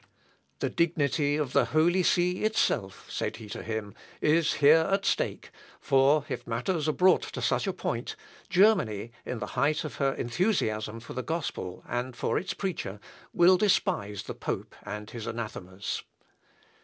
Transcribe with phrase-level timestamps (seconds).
[0.61, 5.51] "The dignity of the holy see itself," said he to him, "is here at stake,
[5.79, 8.15] for if matters are brought to such a point,
[8.49, 12.99] Germany, in the height of her enthusiasm for the gospel, and for its preacher,
[13.31, 16.01] will despise the pope and his anathemas."